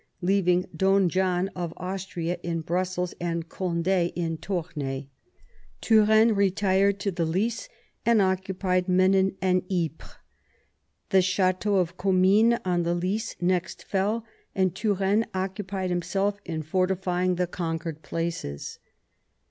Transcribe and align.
Leaving 0.21 0.65
Don 0.75 1.09
John 1.09 1.49
of 1.49 1.75
Austria 1.77 2.39
in 2.41 2.61
Brussels 2.61 3.13
and 3.21 3.47
Cond^ 3.47 4.11
in 4.15 4.37
Tournay, 4.39 5.09
Turenne 5.79 6.33
retired 6.33 6.99
to 7.01 7.11
the 7.11 7.23
Lys, 7.23 7.69
and 8.03 8.19
occupied 8.19 8.89
Menin 8.89 9.37
and 9.43 9.61
Ypres. 9.71 10.15
The 11.11 11.21
chateau 11.21 11.75
of 11.75 11.97
Commines 11.97 12.59
on 12.65 12.81
the 12.81 12.95
Lys 12.95 13.35
next 13.39 13.83
fell, 13.83 14.25
and 14.55 14.73
Turenne 14.73 15.27
busied 15.35 15.91
himself 15.91 16.39
in 16.45 16.63
fortifying 16.63 17.35
the 17.35 17.45
conquered 17.45 18.01
places. 18.01 18.79